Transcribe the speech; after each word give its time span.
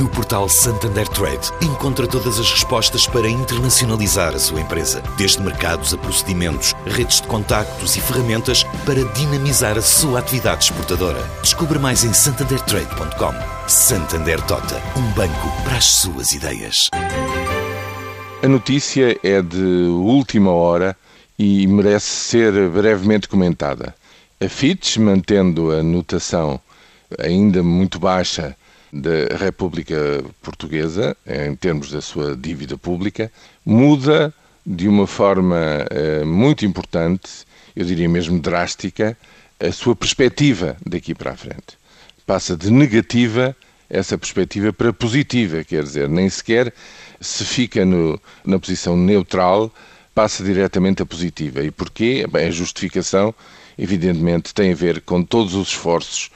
No 0.00 0.08
portal 0.08 0.48
Santander 0.48 1.06
Trade, 1.06 1.52
encontra 1.62 2.04
todas 2.06 2.40
as 2.40 2.50
respostas 2.50 3.06
para 3.06 3.28
internacionalizar 3.28 4.34
a 4.34 4.38
sua 4.40 4.60
empresa, 4.60 5.00
desde 5.16 5.40
mercados 5.40 5.94
a 5.94 5.98
procedimentos, 5.98 6.74
redes 6.84 7.20
de 7.20 7.28
contactos 7.28 7.94
e 7.94 8.00
ferramentas 8.00 8.64
para 8.84 9.04
dinamizar 9.12 9.78
a 9.78 9.82
sua 9.82 10.18
atividade 10.18 10.64
exportadora. 10.64 11.22
Descubra 11.42 11.78
mais 11.78 12.02
em 12.02 12.12
santandertrade.com. 12.12 13.68
Santander 13.68 14.40
Tota, 14.42 14.82
um 14.96 15.12
banco 15.12 15.62
para 15.62 15.76
as 15.76 15.84
suas 15.84 16.32
ideias. 16.32 16.88
A 18.42 18.48
notícia 18.48 19.16
é 19.22 19.40
de 19.40 19.86
última 19.90 20.50
hora 20.50 20.96
e 21.38 21.68
merece 21.68 22.06
ser 22.06 22.68
brevemente 22.68 23.28
comentada. 23.28 23.94
A 24.40 24.48
Fitch, 24.48 24.96
mantendo 24.96 25.70
a 25.70 25.84
notação 25.84 26.60
ainda 27.16 27.62
muito 27.62 28.00
baixa 28.00 28.56
da 28.94 29.36
República 29.36 30.24
Portuguesa, 30.40 31.16
em 31.26 31.56
termos 31.56 31.90
da 31.90 32.00
sua 32.00 32.36
dívida 32.36 32.78
pública, 32.78 33.30
muda 33.66 34.32
de 34.64 34.86
uma 34.86 35.06
forma 35.06 35.84
eh, 35.90 36.24
muito 36.24 36.64
importante, 36.64 37.44
eu 37.74 37.84
diria 37.84 38.08
mesmo 38.08 38.38
drástica, 38.38 39.18
a 39.58 39.72
sua 39.72 39.96
perspectiva 39.96 40.76
daqui 40.86 41.12
para 41.12 41.32
a 41.32 41.36
frente. 41.36 41.76
Passa 42.24 42.56
de 42.56 42.70
negativa 42.70 43.54
essa 43.90 44.16
perspectiva 44.16 44.72
para 44.72 44.92
positiva, 44.92 45.64
quer 45.64 45.82
dizer, 45.82 46.08
nem 46.08 46.28
sequer 46.28 46.72
se 47.20 47.44
fica 47.44 47.84
no, 47.84 48.20
na 48.44 48.58
posição 48.60 48.96
neutral, 48.96 49.74
passa 50.14 50.44
diretamente 50.44 51.02
a 51.02 51.06
positiva. 51.06 51.64
E 51.64 51.70
porquê? 51.70 52.26
Bem, 52.30 52.46
a 52.46 52.50
justificação, 52.50 53.34
evidentemente, 53.76 54.54
tem 54.54 54.72
a 54.72 54.76
ver 54.76 55.00
com 55.00 55.22
todos 55.22 55.54
os 55.54 55.68
esforços 55.68 56.30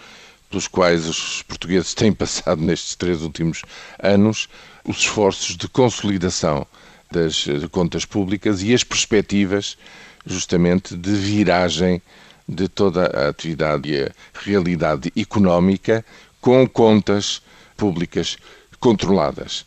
pelos 0.48 0.66
quais 0.66 1.06
os 1.06 1.42
portugueses 1.42 1.94
têm 1.94 2.12
passado 2.12 2.62
nestes 2.62 2.94
três 2.94 3.22
últimos 3.22 3.62
anos, 3.98 4.48
os 4.84 4.98
esforços 4.98 5.56
de 5.56 5.68
consolidação 5.68 6.66
das 7.10 7.46
contas 7.70 8.04
públicas 8.04 8.62
e 8.62 8.72
as 8.74 8.84
perspectivas, 8.84 9.76
justamente, 10.24 10.96
de 10.96 11.12
viragem 11.12 12.02
de 12.48 12.68
toda 12.68 13.06
a 13.06 13.28
atividade 13.28 13.90
e 13.90 14.04
a 14.04 14.10
realidade 14.34 15.12
económica 15.16 16.04
com 16.40 16.66
contas 16.66 17.42
públicas 17.76 18.36
controladas. 18.80 19.66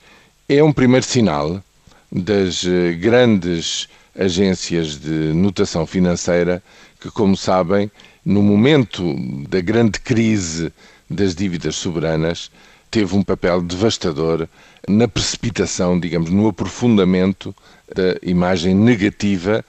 É 0.49 0.63
um 0.63 0.73
primeiro 0.73 1.05
sinal 1.05 1.63
das 2.11 2.65
eh, 2.65 2.93
grandes 2.93 3.87
agências 4.17 4.97
de 4.99 5.33
notação 5.33 5.85
financeira 5.85 6.61
que, 6.99 7.09
como 7.09 7.35
sabem, 7.35 7.91
no 8.23 8.41
momento 8.41 9.15
da 9.47 9.61
grande 9.61 9.99
crise 9.99 10.71
das 11.09 11.33
dívidas 11.35 11.75
soberanas, 11.75 12.51
teve 12.89 13.15
um 13.15 13.23
papel 13.23 13.61
devastador 13.61 14.47
na 14.87 15.07
precipitação, 15.07 15.99
digamos, 15.99 16.29
no 16.29 16.47
aprofundamento 16.47 17.55
da 17.93 18.17
imagem 18.21 18.75
negativa 18.75 19.63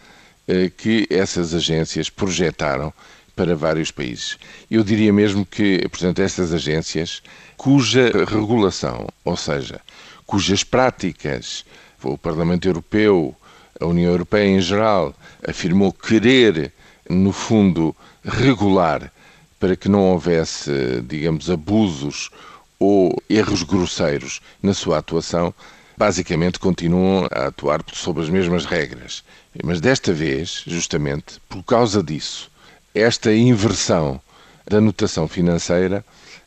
eh, 0.49 0.71
que 0.77 1.07
essas 1.09 1.55
agências 1.55 2.11
projetaram 2.11 2.93
para 3.35 3.57
vários 3.57 3.91
países. 3.91 4.37
Eu 4.71 4.83
diria 4.85 5.13
mesmo 5.13 5.47
que, 5.47 5.79
portanto, 5.89 6.21
estas 6.21 6.53
agências, 6.53 7.23
cuja 7.57 8.11
regulação, 8.27 9.07
ou 9.25 9.37
seja, 9.37 9.81
cujas 10.27 10.63
práticas, 10.65 11.65
o 12.03 12.19
Parlamento 12.19 12.67
Europeu, 12.67 13.35
a 13.83 13.87
União 13.87 14.11
Europeia 14.11 14.49
em 14.49 14.61
geral, 14.61 15.15
afirmou 15.47 15.93
querer, 15.93 16.73
no 17.09 17.33
fundo, 17.33 17.95
regular 18.25 19.13
para 19.59 19.77
que 19.77 19.89
não 19.89 20.01
houvesse, 20.11 21.03
digamos, 21.07 21.51
abusos 21.51 22.31
ou 22.79 23.17
erros 23.31 23.63
grosseiros 23.63 24.41
na 24.61 24.75
sua 24.75 24.99
atuação, 24.99 25.55
basicamente 25.97 26.59
continuam 26.59 27.29
a 27.31 27.47
atuar 27.47 27.81
sob 27.93 28.21
as 28.21 28.29
mesmas 28.29 28.65
regras. 28.65 29.23
Mas 29.63 29.81
desta 29.81 30.13
vez, 30.13 30.65
justamente 30.67 31.41
por 31.49 31.63
causa 31.63 32.03
disso, 32.03 32.51
esta 32.95 33.33
inversão 33.33 34.21
da 34.69 34.81
notação 34.81 35.29
financeira 35.29 36.05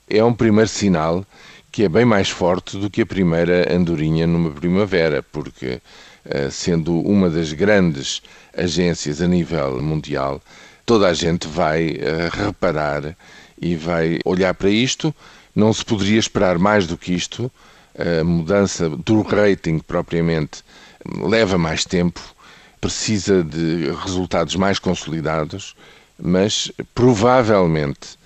é 0.09 0.23
um 0.23 0.33
primeiro 0.33 0.69
sinal 0.69 1.25
que 1.71 1.83
é 1.83 1.89
bem 1.89 2.05
mais 2.05 2.29
forte 2.29 2.77
do 2.77 2.89
que 2.89 3.01
a 3.01 3.05
primeira 3.05 3.73
andorinha 3.73 4.25
numa 4.25 4.51
primavera, 4.51 5.23
porque, 5.23 5.81
sendo 6.51 6.99
uma 7.01 7.29
das 7.29 7.53
grandes 7.53 8.21
agências 8.55 9.21
a 9.21 9.27
nível 9.27 9.81
mundial, 9.81 10.41
toda 10.85 11.07
a 11.07 11.13
gente 11.13 11.47
vai 11.47 11.89
uh, 11.89 12.45
reparar 12.45 13.15
e 13.61 13.75
vai 13.75 14.19
olhar 14.23 14.53
para 14.53 14.69
isto. 14.69 15.13
Não 15.55 15.71
se 15.73 15.83
poderia 15.83 16.19
esperar 16.19 16.57
mais 16.57 16.85
do 16.85 16.97
que 16.97 17.13
isto. 17.13 17.51
A 17.97 18.23
mudança 18.23 18.89
do 18.89 19.21
rating 19.21 19.79
propriamente 19.79 20.63
leva 21.21 21.57
mais 21.57 21.85
tempo, 21.85 22.21
precisa 22.81 23.43
de 23.43 23.89
resultados 24.03 24.55
mais 24.55 24.79
consolidados, 24.79 25.75
mas 26.19 26.71
provavelmente 26.93 28.17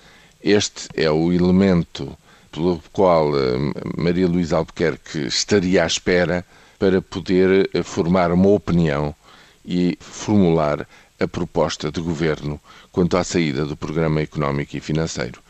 este 0.42 0.88
é 0.94 1.10
o 1.10 1.32
elemento 1.32 2.16
pelo 2.50 2.82
qual 2.92 3.30
eh, 3.38 3.56
Maria 3.96 4.26
Luísa 4.26 4.56
Albuquerque 4.56 5.26
estaria 5.26 5.84
à 5.84 5.86
espera 5.86 6.44
para 6.80 7.02
poder 7.02 7.68
eh, 7.74 7.82
formar 7.82 8.32
uma 8.32 8.48
opinião 8.48 9.14
e 9.62 9.98
formular 10.00 10.88
a 11.20 11.28
proposta 11.28 11.92
de 11.92 12.00
governo 12.00 12.58
quanto 12.90 13.18
à 13.18 13.22
saída 13.22 13.66
do 13.66 13.76
programa 13.76 14.22
económico 14.22 14.74
e 14.74 14.80
financeiro. 14.80 15.42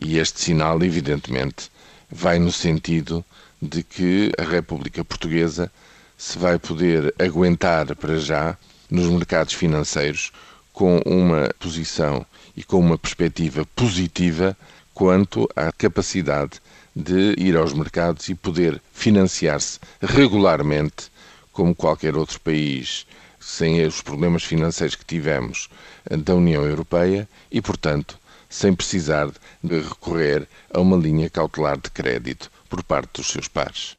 E 0.00 0.16
este 0.16 0.40
sinal, 0.40 0.80
evidentemente, 0.84 1.72
vai 2.08 2.38
no 2.38 2.52
sentido 2.52 3.24
de 3.60 3.82
que 3.82 4.30
a 4.38 4.44
República 4.44 5.04
Portuguesa 5.04 5.72
se 6.16 6.38
vai 6.38 6.56
poder 6.56 7.12
aguentar 7.18 7.96
para 7.96 8.16
já 8.18 8.56
nos 8.88 9.08
mercados 9.08 9.54
financeiros 9.54 10.30
com 10.72 10.98
uma 11.04 11.50
posição 11.58 12.24
e 12.56 12.62
com 12.62 12.78
uma 12.78 12.96
perspectiva 12.96 13.66
positiva 13.74 14.56
quanto 14.96 15.46
à 15.54 15.70
capacidade 15.70 16.58
de 16.96 17.34
ir 17.36 17.54
aos 17.54 17.74
mercados 17.74 18.30
e 18.30 18.34
poder 18.34 18.80
financiar-se 18.94 19.78
regularmente 20.00 21.10
como 21.52 21.74
qualquer 21.74 22.16
outro 22.16 22.40
país 22.40 23.06
sem 23.38 23.84
os 23.84 24.00
problemas 24.00 24.42
financeiros 24.42 24.96
que 24.96 25.04
tivemos 25.04 25.68
eh, 26.08 26.16
da 26.16 26.34
União 26.34 26.64
Europeia 26.64 27.28
e, 27.52 27.60
portanto, 27.60 28.18
sem 28.48 28.74
precisar 28.74 29.30
de 29.62 29.80
recorrer 29.80 30.48
a 30.72 30.80
uma 30.80 30.96
linha 30.96 31.28
cautelar 31.28 31.76
de 31.76 31.90
crédito 31.90 32.50
por 32.66 32.82
parte 32.82 33.18
dos 33.20 33.26
seus 33.26 33.48
pares. 33.48 33.98